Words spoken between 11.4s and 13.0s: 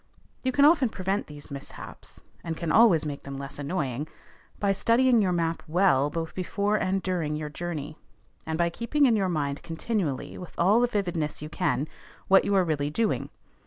you can, what you are really